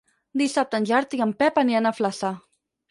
Dissabte 0.41 0.79
en 0.83 0.89
Gerard 0.93 1.15
i 1.19 1.21
en 1.27 1.37
Pep 1.43 1.63
aniran 1.65 1.91
a 1.93 1.97
Flaçà. 2.01 2.35